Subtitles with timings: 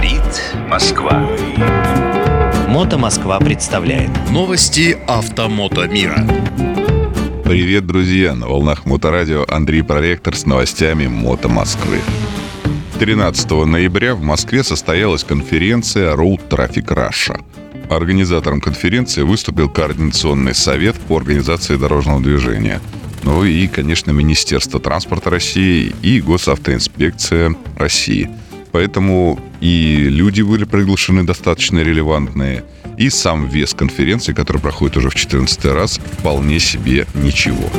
[0.00, 1.28] Говорит Москва.
[2.68, 6.26] Мото Москва представляет Новости автомото мира.
[7.44, 8.34] Привет, друзья!
[8.34, 11.98] На волнах Моторадио Андрей Проректор с новостями Мото Москвы.
[12.98, 17.38] 13 ноября в Москве состоялась конференция Road Traffic Russia.
[17.90, 22.80] Организатором конференции выступил Координационный совет по организации дорожного движения.
[23.22, 28.30] Ну и, конечно, Министерство транспорта России и Госавтоинспекция России.
[28.72, 32.64] Поэтому и люди были приглашены достаточно релевантные,
[32.96, 37.70] и сам вес конференции, который проходит уже в 14 раз, вполне себе ничего.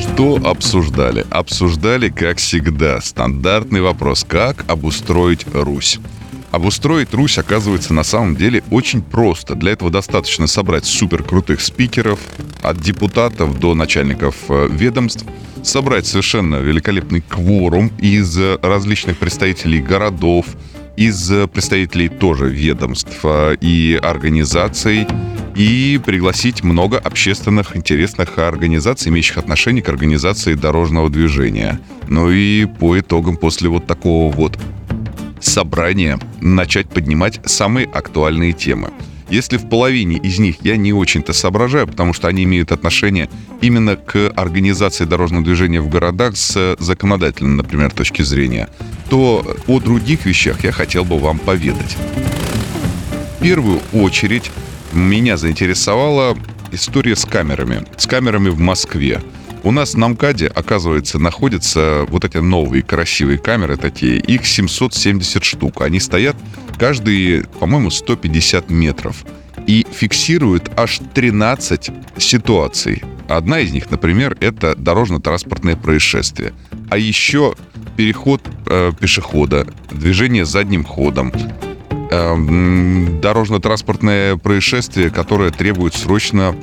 [0.00, 1.24] Что обсуждали?
[1.30, 5.98] Обсуждали, как всегда, стандартный вопрос, как обустроить Русь.
[6.50, 9.54] Обустроить Русь оказывается на самом деле очень просто.
[9.54, 12.18] Для этого достаточно собрать супер крутых спикеров,
[12.62, 15.24] от депутатов до начальников э, ведомств,
[15.62, 20.46] собрать совершенно великолепный кворум из различных представителей городов,
[20.96, 25.06] из представителей тоже ведомств э, и организаций,
[25.54, 31.80] и пригласить много общественных интересных организаций, имеющих отношение к организации дорожного движения.
[32.08, 34.58] Ну и по итогам после вот такого вот
[35.40, 38.90] собрания начать поднимать самые актуальные темы.
[39.30, 43.94] Если в половине из них я не очень-то соображаю, потому что они имеют отношение именно
[43.94, 48.68] к организации дорожного движения в городах с законодательной, например, точки зрения,
[49.08, 51.96] то о других вещах я хотел бы вам поведать.
[53.38, 54.50] В первую очередь
[54.92, 56.36] меня заинтересовала
[56.72, 57.84] история с камерами.
[57.96, 59.22] С камерами в Москве.
[59.62, 64.18] У нас на МКАДе, оказывается, находятся вот эти новые красивые камеры такие.
[64.18, 65.82] Их 770 штук.
[65.82, 66.36] Они стоят
[66.78, 69.24] каждые, по-моему, 150 метров.
[69.66, 73.02] И фиксируют аж 13 ситуаций.
[73.28, 76.54] Одна из них, например, это дорожно-транспортное происшествие.
[76.88, 77.54] А еще
[77.96, 81.32] переход э, пешехода, движение задним ходом,
[82.10, 86.56] э, дорожно-транспортное происшествие, которое требует срочно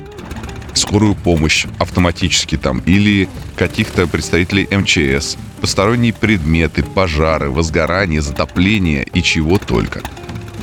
[0.78, 9.58] скорую помощь автоматически там, или каких-то представителей МЧС, посторонние предметы, пожары, возгорания, затопления и чего
[9.58, 10.02] только.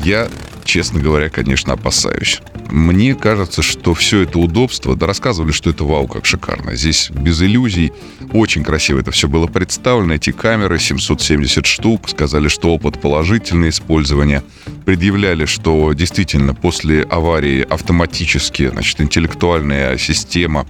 [0.04, 0.30] Я,
[0.64, 2.42] честно говоря, конечно, опасаюсь.
[2.70, 6.76] Мне кажется, что все это удобство, да рассказывали, что это вау, как шикарно.
[6.76, 7.94] Здесь без иллюзий,
[8.34, 10.16] очень красиво это все было представлено.
[10.16, 14.44] Эти камеры, 770 штук, сказали, что опыт положительное использование.
[14.86, 20.66] Предъявляли, что действительно после аварии автоматически, значит, интеллектуальная система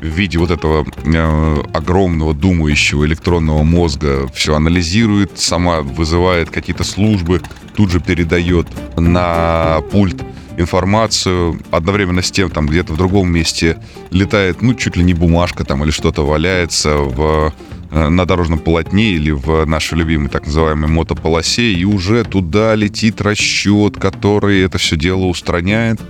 [0.00, 7.40] в виде вот этого э, огромного думающего электронного мозга все анализирует, сама вызывает какие-то службы,
[7.76, 10.22] тут же передает на пульт
[10.56, 13.78] информацию, одновременно с тем там где-то в другом месте
[14.10, 17.52] летает, ну, чуть ли не бумажка там или что-то валяется в
[17.90, 23.20] э, на дорожном полотне или в нашей любимой так называемой мотополосе, и уже туда летит
[23.20, 26.00] расчет, который это все дело устраняет,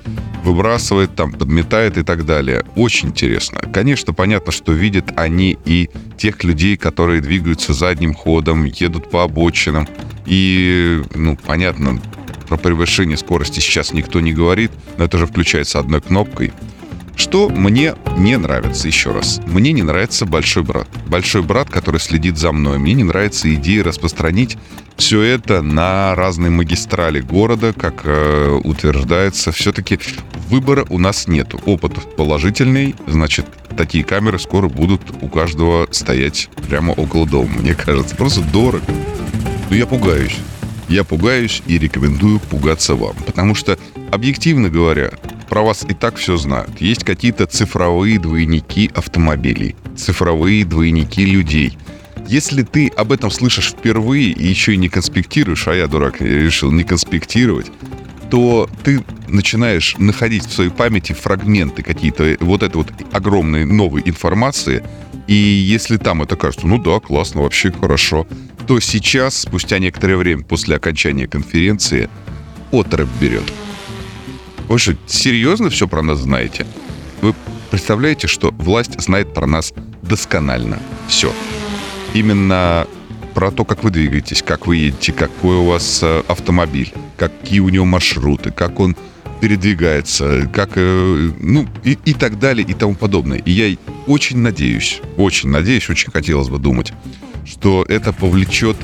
[0.44, 2.64] выбрасывает, там, подметает и так далее.
[2.76, 3.60] Очень интересно.
[3.72, 9.88] Конечно, понятно, что видят они и тех людей, которые двигаются задним ходом, едут по обочинам.
[10.24, 12.00] И, ну, понятно,
[12.48, 16.52] про превышение скорости сейчас никто не говорит, но это же включается одной кнопкой.
[17.16, 19.40] Что мне не нравится, еще раз.
[19.46, 20.86] Мне не нравится большой брат.
[21.06, 22.78] Большой брат, который следит за мной.
[22.78, 24.58] Мне не нравится идея распространить
[24.96, 29.52] все это на разные магистрали города, как э, утверждается.
[29.52, 29.98] Все-таки
[30.48, 31.54] выбора у нас нет.
[31.64, 33.46] Опыт положительный, значит,
[33.76, 38.16] такие камеры скоро будут у каждого стоять прямо около дома, мне кажется.
[38.16, 38.84] Просто дорого.
[39.68, 40.36] Но я пугаюсь
[40.88, 43.14] я пугаюсь и рекомендую пугаться вам.
[43.26, 43.78] Потому что,
[44.10, 45.10] объективно говоря,
[45.48, 46.80] про вас и так все знают.
[46.80, 51.78] Есть какие-то цифровые двойники автомобилей, цифровые двойники людей.
[52.28, 56.72] Если ты об этом слышишь впервые и еще и не конспектируешь, а я, дурак, решил
[56.72, 57.70] не конспектировать,
[58.30, 64.82] то ты начинаешь находить в своей памяти фрагменты какие-то вот этой вот огромной новой информации,
[65.26, 68.26] и если там это кажется, ну да, классно, вообще хорошо,
[68.66, 72.10] то сейчас, спустя некоторое время после окончания конференции,
[72.72, 73.44] отрыв берет.
[74.68, 76.66] Вы что, серьезно все про нас знаете?
[77.20, 77.34] Вы
[77.70, 80.80] представляете, что власть знает про нас досконально.
[81.08, 81.32] Все.
[82.14, 82.86] Именно
[83.34, 87.68] про то, как вы двигаетесь, как вы едете, какой у вас э, автомобиль, какие у
[87.68, 88.96] него маршруты, как он
[89.40, 93.38] передвигается, как, э, ну, и, и так далее, и тому подобное.
[93.38, 93.76] И я
[94.06, 96.92] очень надеюсь, очень надеюсь, очень хотелось бы думать,
[97.46, 98.76] что это повлечет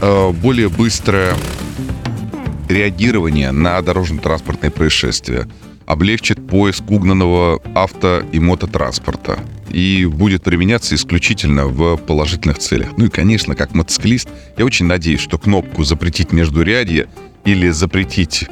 [0.00, 1.34] э, более быстрое
[2.68, 5.48] реагирование на дорожно-транспортные происшествия.
[5.86, 9.38] облегчит поиск угнанного авто и мототранспорта
[9.70, 12.90] и будет применяться исключительно в положительных целях.
[12.98, 14.28] Ну и, конечно, как мотоциклист,
[14.58, 17.08] я очень надеюсь, что кнопку «Запретить междурядье»
[17.44, 18.46] или «Запретить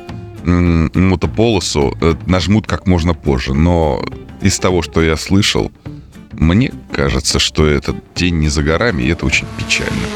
[0.45, 3.53] мотополосу» э, нажмут как можно позже.
[3.53, 4.03] Но
[4.41, 5.73] из того, что я слышал,
[6.33, 10.07] мне кажется, что этот день не за горами, и это очень печально.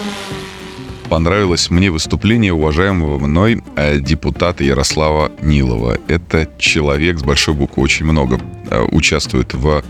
[1.11, 5.99] Понравилось мне выступление уважаемого мной э, депутата Ярослава Нилова.
[6.09, 8.41] Это человек с большой буквы, очень много
[8.71, 9.83] э, участвует в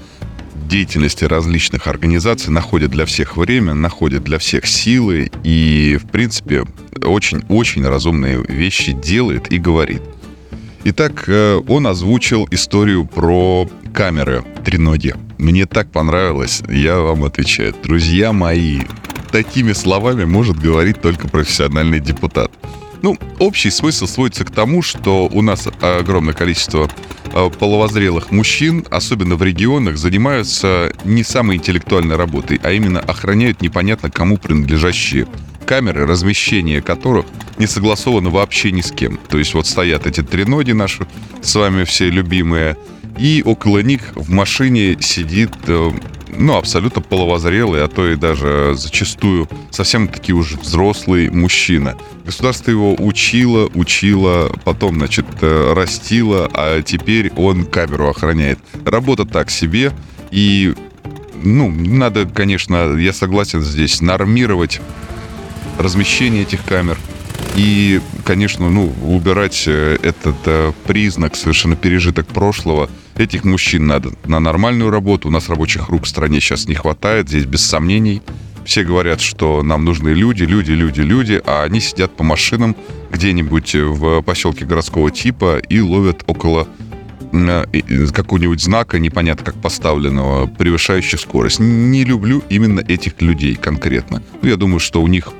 [0.69, 6.65] деятельности различных организаций, находит для всех время, находит для всех силы и, в принципе,
[7.05, 10.03] очень-очень разумные вещи делает и говорит.
[10.83, 15.15] Итак, э, он озвучил историю про камеры треноги.
[15.37, 17.75] Мне так понравилось, я вам отвечаю.
[17.83, 18.81] Друзья мои,
[19.31, 22.51] такими словами может говорить только профессиональный депутат.
[23.03, 26.89] Ну, общий смысл сводится к тому, что у нас огромное количество
[27.33, 34.11] э, половозрелых мужчин, особенно в регионах, занимаются не самой интеллектуальной работой, а именно охраняют непонятно
[34.11, 35.27] кому принадлежащие
[35.71, 37.27] камеры, размещение которых
[37.59, 39.21] не согласовано вообще ни с кем.
[39.29, 41.07] То есть вот стоят эти треноди наши,
[41.43, 42.77] с вами все любимые,
[43.17, 45.93] и около них в машине сидит э,
[46.37, 51.97] ну, абсолютно половозрелый, а то и даже зачастую совсем таки уже взрослый мужчина.
[52.27, 58.59] Государство его учило, учило, потом, значит, э, растило, а теперь он камеру охраняет.
[58.85, 59.93] Работа так себе,
[60.33, 60.75] и,
[61.45, 64.81] ну, надо, конечно, я согласен здесь, нормировать
[65.83, 66.99] размещение этих камер–
[67.57, 74.41] и, конечно, ну, убирать э, этот э, признак, совершенно пережиток прошлого, этих мужчин надо на
[74.41, 75.29] нормальную работу.
[75.29, 78.23] У нас рабочих рук в стране сейчас не хватает, здесь без сомнений.
[78.65, 82.77] Все говорят, что нам нужны люди, люди, люди, люди, а они сидят по машинам
[83.11, 86.69] где-нибудь в поселке городского типа и ловят около
[87.33, 87.65] э,
[88.13, 91.59] какого-нибудь знака, непонятно как поставленного, превышающих скорость.
[91.59, 94.23] Не люблю именно этих людей конкретно.
[94.41, 95.33] Ну, я думаю, что у них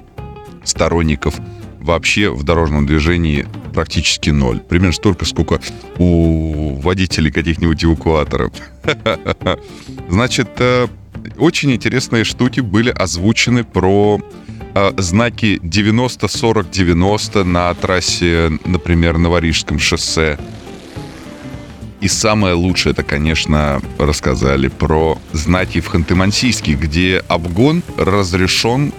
[0.65, 1.35] сторонников
[1.81, 4.61] вообще в дорожном движении практически ноль.
[4.61, 5.61] Примерно столько, сколько
[5.99, 8.53] у водителей каких-нибудь эвакуаторов.
[10.09, 10.89] Значит, э,
[11.39, 14.21] очень интересные штуки были озвучены про
[14.75, 20.39] э, знаки 90-40-90 на трассе, например, на Варижском шоссе.
[22.01, 28.93] И самое лучшее, это, конечно, рассказали про знаки в Ханты-Мансийске, где обгон разрешен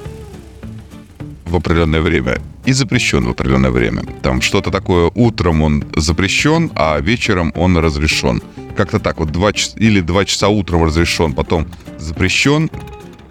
[1.51, 4.03] в определенное время и запрещен в определенное время.
[4.23, 8.41] Там что-то такое, утром он запрещен, а вечером он разрешен.
[8.75, 11.67] Как-то так, вот два часа, или два часа утром разрешен, потом
[11.99, 12.69] запрещен,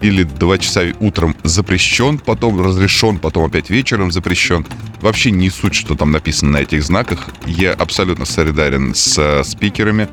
[0.01, 4.65] или два часа утром запрещен, потом разрешен, потом опять вечером запрещен.
[5.01, 7.29] Вообще не суть, что там написано на этих знаках.
[7.45, 10.07] Я абсолютно солидарен с э, спикерами,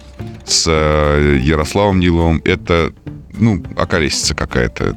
[0.51, 2.43] с э, Ярославом Ниловым.
[2.45, 2.93] Это
[3.39, 4.97] ну, околесица какая-то,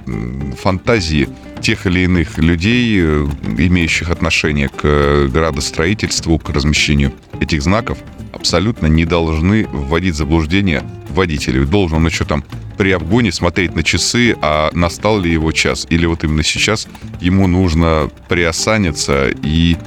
[0.60, 1.30] фантазии
[1.62, 3.28] тех или иных людей, э,
[3.58, 8.00] имеющих отношение к э, градостроительству, к размещению этих знаков,
[8.34, 11.66] абсолютно не должны вводить заблуждение водителей.
[11.66, 12.44] Должен он еще там
[12.78, 15.86] при обгоне смотреть на часы, а настал ли его час.
[15.90, 16.88] Или вот именно сейчас
[17.20, 19.78] ему нужно приосаниться и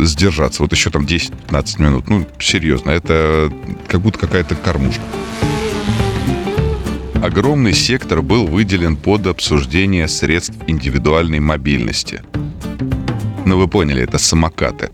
[0.00, 0.62] сдержаться.
[0.62, 2.08] Вот еще там 10-15 минут.
[2.08, 3.52] Ну, серьезно, это
[3.88, 5.02] как будто какая-то кормушка
[7.22, 12.22] огромный сектор был выделен под обсуждение средств индивидуальной мобильности.
[13.44, 14.90] Ну вы поняли, это самокаты.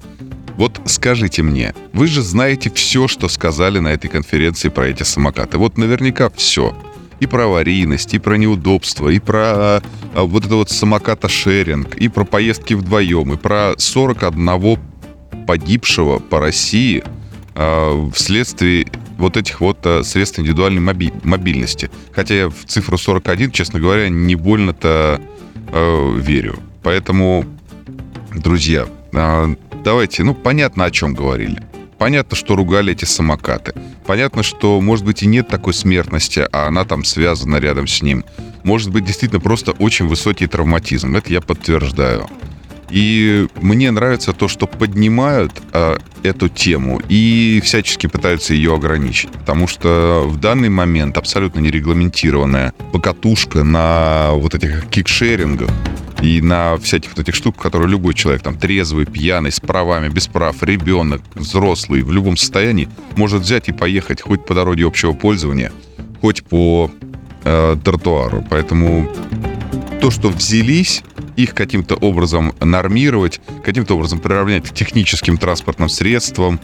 [0.57, 5.59] Вот скажите мне, вы же знаете все, что сказали на этой конференции про эти самокаты.
[5.59, 6.77] Вот наверняка все.
[7.25, 9.83] И про аварийность, и про неудобство, и про а,
[10.15, 14.79] вот это вот самоката-шеринг, и про поездки вдвоем, и про 41
[15.47, 17.03] погибшего по России
[17.55, 21.91] а, вследствие вот этих вот э, средств индивидуальной моби- мобильности.
[22.13, 25.19] Хотя я в цифру 41, честно говоря, не больно-то
[25.73, 26.59] э, верю.
[26.83, 27.47] Поэтому,
[28.35, 31.63] друзья, э, давайте, ну, понятно, о чем говорили.
[31.97, 33.73] Понятно, что ругали эти самокаты.
[34.07, 38.25] Понятно, что, может быть, и нет такой смертности, а она там связана рядом с ним.
[38.63, 41.17] Может быть, действительно просто очень высокий травматизм.
[41.17, 42.29] Это я подтверждаю.
[42.91, 49.31] И мне нравится то, что поднимают э, эту тему и всячески пытаются ее ограничить.
[49.31, 55.71] Потому что в данный момент абсолютно нерегламентированная покатушка на вот этих кикшерингах
[56.23, 60.27] и на всяких вот этих штуках, которые любой человек, там, трезвый, пьяный, с правами, без
[60.27, 65.73] прав, ребенок, взрослый, в любом состоянии, может взять и поехать хоть по дороге общего пользования,
[66.21, 66.91] хоть по
[67.45, 68.45] э, тротуару.
[68.49, 69.11] Поэтому
[70.01, 71.03] то, что взялись
[71.37, 76.61] их каким-то образом нормировать, каким-то образом приравнять к техническим транспортным средствам,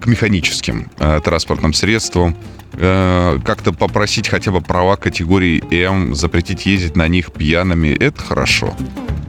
[0.00, 2.36] к механическим э, транспортным средствам,
[2.72, 8.74] э, как-то попросить хотя бы права категории М, запретить ездить на них пьяными, это хорошо.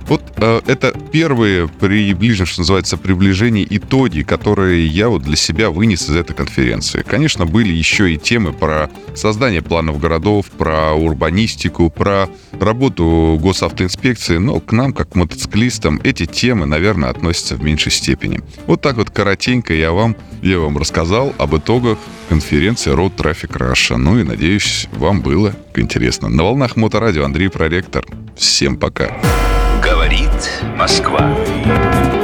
[0.07, 6.09] Вот э, это первые приближенные, что называется, приближения итоги, которые я вот для себя вынес
[6.09, 7.01] из этой конференции.
[7.01, 14.59] Конечно, были еще и темы про создание планов городов, про урбанистику, про работу госавтоинспекции, но
[14.59, 18.41] к нам, как к мотоциклистам, эти темы, наверное, относятся в меньшей степени.
[18.67, 21.97] Вот так вот коротенько я вам, я вам рассказал об итогах
[22.29, 23.97] конференции Road Traffic Russia.
[23.97, 26.29] Ну и надеюсь, вам было интересно.
[26.29, 28.05] На волнах Моторадио Андрей Проректор.
[28.35, 29.15] Всем пока.
[30.15, 32.14] Говорит Москва.